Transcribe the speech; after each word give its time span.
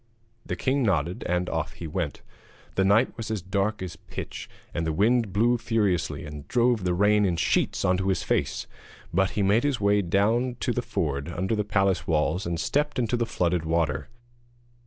The 0.43 0.55
king 0.55 0.81
nodded, 0.81 1.23
and 1.29 1.47
off 1.47 1.73
he 1.73 1.85
went. 1.85 2.23
The 2.73 2.83
night 2.83 3.15
was 3.17 3.29
as 3.29 3.43
dark 3.43 3.83
as 3.83 3.97
pitch, 3.97 4.49
and 4.73 4.83
the 4.87 4.91
wind 4.91 5.31
blew 5.31 5.59
furiously 5.59 6.25
and 6.25 6.47
drove 6.47 6.83
the 6.85 6.95
rain 6.95 7.23
in 7.23 7.35
sheets 7.35 7.83
into 7.83 8.07
his 8.07 8.23
face; 8.23 8.65
but 9.13 9.29
he 9.37 9.43
made 9.43 9.63
his 9.63 9.79
way 9.79 10.01
down 10.01 10.55
to 10.61 10.73
the 10.73 10.81
ford 10.81 11.29
under 11.29 11.55
the 11.55 11.63
palace 11.63 12.07
walls 12.07 12.47
and 12.47 12.59
stepped 12.59 12.97
into 12.97 13.15
the 13.15 13.27
flooded 13.27 13.63
water. 13.63 14.09